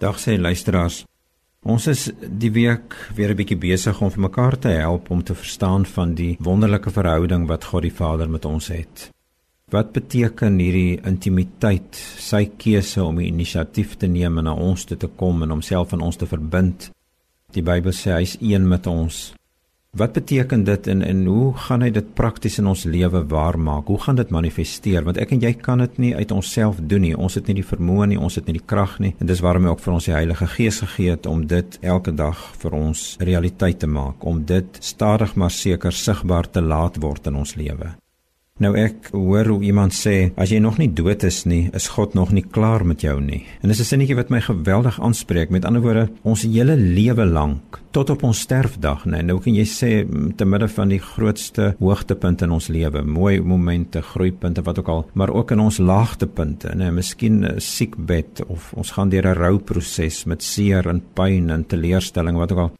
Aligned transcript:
Dag 0.00 0.16
sê 0.16 0.38
luisteraars. 0.40 1.02
Ons 1.60 1.86
is 1.92 2.06
die 2.16 2.50
week 2.56 2.94
weer 3.16 3.30
'n 3.32 3.36
bietjie 3.36 3.58
besig 3.60 4.00
om 4.00 4.10
vir 4.10 4.22
mekaar 4.28 4.58
te 4.58 4.68
help 4.68 5.10
om 5.10 5.22
te 5.22 5.34
verstaan 5.34 5.84
van 5.84 6.14
die 6.14 6.36
wonderlike 6.40 6.90
verhouding 6.90 7.46
wat 7.48 7.64
God 7.64 7.82
die 7.82 7.92
Vader 7.92 8.30
met 8.30 8.44
ons 8.44 8.68
het. 8.68 9.10
Wat 9.68 9.92
beteken 9.92 10.58
hierdie 10.58 11.00
intimiteit, 11.04 11.94
sy 12.18 12.50
keuse 12.56 13.04
om 13.04 13.16
die 13.16 13.26
inisiatief 13.26 13.96
te 13.96 14.06
neem 14.06 14.38
en 14.38 14.44
na 14.44 14.54
ons 14.54 14.84
toe 14.84 14.96
te 14.96 15.06
kom 15.06 15.42
en 15.42 15.50
homself 15.50 15.92
aan 15.92 16.00
ons 16.00 16.16
te 16.16 16.26
verbind? 16.26 16.90
Die 17.52 17.62
Bybel 17.62 17.92
sê 17.92 18.10
hy's 18.12 18.38
een 18.40 18.68
met 18.68 18.86
ons. 18.86 19.34
Wat 19.90 20.12
beteken 20.12 20.64
dit 20.64 20.86
en 20.86 21.02
en 21.02 21.24
hoe 21.26 21.54
gaan 21.54 21.82
hy 21.82 21.88
dit 21.90 22.12
prakties 22.14 22.58
in 22.62 22.66
ons 22.70 22.84
lewe 22.86 23.24
waarmaak? 23.26 23.88
Hoe 23.90 23.98
gaan 23.98 24.14
dit 24.20 24.30
manifesteer? 24.30 25.02
Want 25.02 25.16
ek 25.18 25.32
en 25.34 25.40
jy 25.42 25.50
kan 25.58 25.82
dit 25.82 25.96
nie 25.98 26.12
uit 26.14 26.30
onsself 26.30 26.78
doen 26.92 27.02
nie. 27.02 27.16
Ons 27.16 27.34
het 27.34 27.50
nie 27.50 27.56
die 27.58 27.66
vermoë 27.66 28.06
nie, 28.12 28.18
ons 28.18 28.38
het 28.38 28.46
nie 28.46 28.54
die 28.60 28.66
krag 28.72 29.00
nie. 29.02 29.16
En 29.18 29.26
dis 29.26 29.42
waarom 29.42 29.66
hy 29.66 29.72
ook 29.74 29.82
vir 29.82 29.94
ons 29.96 30.06
die 30.06 30.14
Heilige 30.14 30.46
Gees 30.54 30.78
gegee 30.84 31.16
het 31.16 31.26
om 31.26 31.42
dit 31.50 31.78
elke 31.82 32.14
dag 32.14 32.44
vir 32.62 32.76
ons 32.78 33.02
realiteit 33.18 33.82
te 33.82 33.90
maak, 33.90 34.22
om 34.22 34.44
dit 34.46 34.78
stadig 34.78 35.34
maar 35.34 35.50
seker 35.50 35.92
sigbaar 35.92 36.46
te 36.46 36.62
laat 36.62 37.02
word 37.02 37.26
in 37.26 37.42
ons 37.42 37.56
lewe. 37.58 37.90
Nou 38.60 38.74
ek 38.76 39.08
hoor 39.16 39.48
hoe 39.54 39.62
iemand 39.64 39.94
sê 39.96 40.32
as 40.36 40.50
jy 40.52 40.58
nog 40.60 40.76
nie 40.76 40.90
dood 40.92 41.24
is 41.24 41.46
nie, 41.48 41.70
is 41.72 41.88
God 41.88 42.12
nog 42.14 42.34
nie 42.36 42.44
klaar 42.44 42.84
met 42.84 43.00
jou 43.00 43.16
nie. 43.20 43.46
En 43.62 43.68
dis 43.68 43.80
'n 43.80 43.84
sinnetjie 43.84 44.16
wat 44.16 44.30
my 44.30 44.40
geweldig 44.40 45.00
aanspreek. 45.00 45.50
Met 45.50 45.64
ander 45.64 45.80
woorde, 45.80 46.10
ons 46.22 46.42
hele 46.42 46.76
lewe 46.76 47.24
lank 47.24 47.80
tot 47.90 48.10
op 48.10 48.22
ons 48.22 48.40
sterfdag, 48.40 49.04
nee, 49.10 49.22
nou 49.26 49.38
kan 49.42 49.54
jy 49.54 49.66
sê 49.66 49.90
te 50.36 50.46
midde 50.46 50.68
van 50.68 50.88
die 50.88 51.00
grootste 51.02 51.74
hoogtepunte 51.80 52.46
in 52.46 52.54
ons 52.54 52.68
lewe, 52.68 53.02
mooi 53.02 53.40
momente, 53.40 54.02
groeipunte 54.12 54.62
wat 54.66 54.78
ook 54.78 54.88
al, 54.88 55.06
maar 55.18 55.32
ook 55.34 55.50
in 55.56 55.60
ons 55.60 55.80
laagtepunte, 55.82 56.74
nee, 56.76 56.90
miskien 56.90 57.44
'n 57.44 57.60
siekbed 57.60 58.44
of 58.46 58.72
ons 58.74 58.90
gaan 58.90 59.10
deur 59.10 59.26
'n 59.26 59.38
rouproses 59.38 60.24
met 60.24 60.42
seer 60.42 60.86
en 60.88 61.02
pyn 61.14 61.50
en 61.50 61.66
teleurstelling 61.66 62.36
wat 62.36 62.52
ook 62.52 62.58
al. 62.58 62.72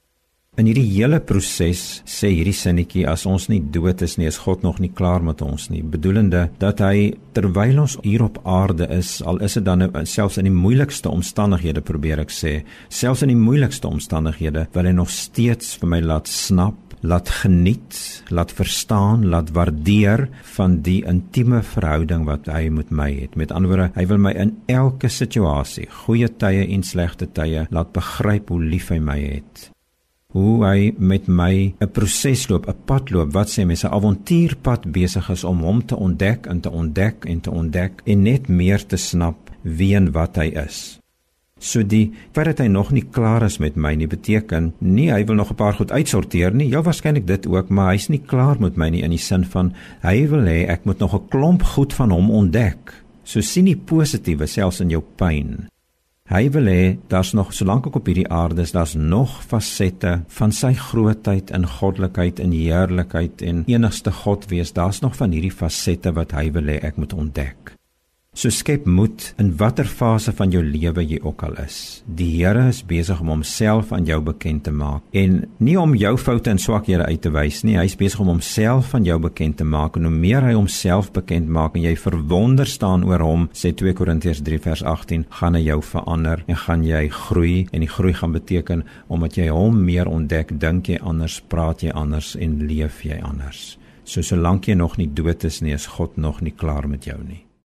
In 0.60 0.66
hierdie 0.68 0.90
hele 0.92 1.22
proses 1.24 2.02
sê 2.04 2.28
hierdie 2.34 2.52
sinnetjie 2.52 3.06
as 3.08 3.22
ons 3.24 3.46
nie 3.48 3.62
dood 3.72 4.02
is 4.04 4.18
nie, 4.20 4.26
is 4.28 4.36
God 4.42 4.60
nog 4.66 4.76
nie 4.82 4.90
klaar 4.92 5.22
met 5.24 5.40
ons 5.40 5.70
nie, 5.72 5.80
bedoelende 5.80 6.42
dat 6.60 6.82
hy 6.84 7.14
terwyl 7.32 7.80
ons 7.86 7.94
hier 8.04 8.26
op 8.26 8.36
aarde 8.44 8.84
is, 8.92 9.14
al 9.24 9.40
is 9.46 9.56
dit 9.56 9.64
dan 9.64 9.80
nou 9.86 10.02
selfs 10.04 10.36
in 10.42 10.50
die 10.50 10.52
moeilikste 10.52 11.08
omstandighede 11.08 11.80
probeer 11.86 12.20
ek 12.26 12.34
sê, 12.36 12.52
selfs 12.92 13.24
in 13.24 13.32
die 13.32 13.38
moeilikste 13.40 13.88
omstandighede 13.88 14.66
wil 14.76 14.90
hy 14.90 14.94
nog 14.98 15.14
steeds 15.14 15.78
vir 15.80 15.94
my 15.94 16.02
laat 16.04 16.28
snap 16.28 16.76
laat 17.00 17.32
geniet, 17.32 17.96
laat 18.28 18.52
verstaan, 18.52 19.24
laat 19.32 19.54
waardeer 19.56 20.26
van 20.58 20.82
die 20.84 20.98
intieme 21.08 21.62
verhouding 21.64 22.28
wat 22.28 22.52
hy 22.52 22.66
met 22.68 22.92
my 22.92 23.08
het. 23.22 23.40
Met 23.40 23.56
ander 23.56 23.72
woorde, 23.72 23.88
hy 23.96 24.04
wil 24.12 24.20
my 24.20 24.36
in 24.36 24.52
elke 24.68 25.08
situasie, 25.08 25.88
goeie 26.04 26.28
tye 26.28 26.68
en 26.68 26.84
slegte 26.84 27.32
tye, 27.32 27.64
laat 27.72 27.96
begryp 27.96 28.52
hoe 28.52 28.60
lief 28.60 28.92
hy 28.92 29.00
my 29.00 29.22
het 29.24 29.70
hoe 30.32 30.64
hy 30.64 30.92
met 30.98 31.26
my 31.26 31.74
'n 31.80 31.90
proses 31.92 32.48
loop, 32.48 32.68
'n 32.68 32.76
pad 32.84 33.10
loop, 33.10 33.32
wat 33.32 33.48
sê 33.48 33.66
mense, 33.66 33.86
'n 33.86 33.92
avontuurpad 33.92 34.92
besig 34.92 35.30
is 35.30 35.44
om 35.44 35.58
hom 35.60 35.84
te 35.84 35.96
ontdek 35.96 36.46
en 36.46 36.60
te 36.60 36.70
ontdek 36.70 37.24
en 37.24 37.40
te 37.40 37.50
ontdek 37.50 38.02
en 38.04 38.22
net 38.22 38.48
meer 38.48 38.86
te 38.86 38.96
snap 38.96 39.50
wie 39.62 39.94
en 39.94 40.12
wat 40.12 40.36
hy 40.36 40.48
is. 40.66 41.00
So 41.60 41.82
die 41.84 42.12
feit 42.32 42.46
dat 42.46 42.58
hy 42.58 42.70
nog 42.72 42.88
nie 42.90 43.04
klaar 43.04 43.42
is 43.44 43.58
met 43.60 43.76
my 43.76 43.92
nie 43.94 44.08
beteken 44.08 44.72
nie 44.80 45.10
hy 45.12 45.24
wil 45.28 45.36
nog 45.36 45.50
'n 45.50 45.54
paar 45.54 45.74
goed 45.74 45.92
uitsorteer 45.92 46.54
nie. 46.54 46.68
Ja 46.68 46.82
waarskynlik 46.82 47.26
dit 47.26 47.46
ook, 47.46 47.68
maar 47.68 47.92
hy's 47.92 48.08
nie 48.08 48.22
klaar 48.26 48.56
met 48.60 48.76
my 48.76 48.88
nie 48.88 49.02
in 49.02 49.10
die 49.10 49.18
sin 49.18 49.44
van 49.44 49.74
hy 50.02 50.28
wil 50.28 50.46
hê 50.46 50.68
ek 50.68 50.84
moet 50.84 50.98
nog 50.98 51.14
'n 51.14 51.28
klomp 51.28 51.62
goed 51.62 51.92
van 51.92 52.10
hom 52.10 52.30
ontdek. 52.30 53.04
So 53.24 53.40
sien 53.40 53.64
die 53.64 53.76
positiewe 53.76 54.46
selfs 54.46 54.80
in 54.80 54.90
jou 54.90 55.02
pyn. 55.16 55.68
Hy 56.30 56.46
wil 56.54 56.68
hê 56.70 56.82
daar's 57.10 57.32
nog 57.34 57.48
solank 57.50 57.88
ek 57.88 57.96
op 57.98 58.06
hierdie 58.06 58.28
aarde 58.30 58.62
is, 58.62 58.70
daar's 58.70 58.92
nog 58.94 59.32
fasette 59.42 60.12
van 60.36 60.54
sy 60.54 60.70
grootheid 60.78 61.50
en 61.50 61.66
goddelikheid 61.66 62.38
en 62.44 62.54
heerlikheid 62.54 63.42
en 63.42 63.64
enigste 63.66 64.14
God 64.14 64.46
wees. 64.52 64.70
Daar's 64.70 65.02
nog 65.02 65.18
van 65.18 65.34
hierdie 65.34 65.50
fasette 65.50 66.14
wat 66.14 66.30
hy 66.38 66.46
wil 66.54 66.70
hê 66.70 66.78
ek 66.86 67.02
moet 67.02 67.18
ontdek. 67.18 67.74
So 68.40 68.48
skep 68.48 68.86
moed 68.88 69.34
in 69.36 69.50
watter 69.60 69.84
fase 69.84 70.32
van 70.32 70.48
jou 70.48 70.62
lewe 70.64 71.02
jy 71.04 71.18
ook 71.20 71.42
al 71.44 71.58
is. 71.60 72.00
Die 72.06 72.38
Here 72.38 72.62
is 72.70 72.78
besig 72.88 73.18
om 73.20 73.28
homself 73.34 73.90
aan 73.92 74.06
jou 74.08 74.16
bekend 74.24 74.62
te 74.64 74.72
maak 74.72 75.02
en 75.12 75.42
nie 75.60 75.74
om 75.76 75.92
jou 75.92 76.14
foute 76.16 76.48
en 76.48 76.60
swakhede 76.62 77.04
uit 77.04 77.20
te 77.20 77.28
wys 77.34 77.58
nie. 77.68 77.74
Hy's 77.76 77.98
besig 78.00 78.22
om 78.24 78.30
homself 78.32 78.94
aan 78.96 79.04
jou 79.04 79.18
bekend 79.20 79.58
te 79.60 79.66
maak 79.68 79.98
en 80.00 80.08
hoe 80.08 80.12
meer 80.14 80.46
hy 80.46 80.54
homself 80.54 81.10
bekend 81.12 81.52
maak 81.52 81.76
en 81.76 81.84
jy 81.84 81.92
verwonder 82.00 82.70
staan 82.70 83.04
oor 83.10 83.26
hom, 83.26 83.44
sê 83.52 83.74
2 83.76 83.92
Korintiërs 83.98 84.40
3 84.46 84.60
vers 84.70 84.84
18, 84.88 85.26
gaan 85.42 85.60
hy 85.60 85.62
jou 85.66 85.76
verander 85.90 86.40
en 86.46 86.60
gaan 86.62 86.88
jy 86.88 87.02
groei 87.18 87.66
en 87.74 87.84
die 87.84 87.92
groei 87.92 88.14
gaan 88.22 88.32
beteken 88.38 88.86
omdat 89.12 89.36
jy 89.36 89.50
hom 89.52 89.84
meer 89.84 90.08
ontdek, 90.08 90.56
dink 90.56 90.88
jy 90.88 91.02
anders, 91.04 91.42
praat 91.52 91.84
jy 91.84 91.92
anders 91.92 92.32
en 92.40 92.56
leef 92.64 93.04
jy 93.04 93.20
anders. 93.20 93.76
So 94.08 94.24
solank 94.24 94.72
jy 94.72 94.80
nog 94.80 94.96
nie 94.96 95.10
dood 95.12 95.44
is 95.44 95.60
nie, 95.60 95.76
is 95.76 95.90
God 95.98 96.16
nog 96.16 96.40
nie 96.40 96.56
klaar 96.56 96.88
met 96.88 97.04
jou 97.04 97.20
nie. 97.20 97.42